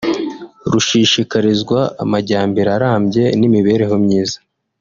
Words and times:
rushishikarizwa 0.71 1.79
amajyambere 2.03 2.69
arambye 2.77 3.23
n’imibereho 3.39 3.95
myiza 4.03 4.37